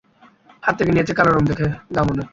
হাত 0.63 0.73
থেকে 0.77 0.91
নিয়েছি 0.91 1.13
কালো 1.13 1.31
রং 1.31 1.43
দেখে, 1.45 1.67
দাম 1.93 2.05
অনেক। 2.09 2.27